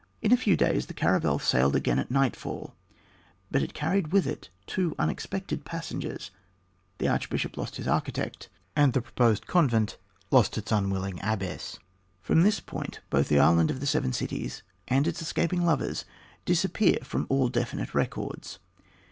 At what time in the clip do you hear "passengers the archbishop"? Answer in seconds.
5.63-7.55